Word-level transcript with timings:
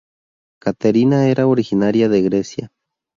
Caterina 0.59 1.27
era 1.27 1.45
originaria 1.45 2.09
de 2.09 2.23
Grecia. 2.23 2.71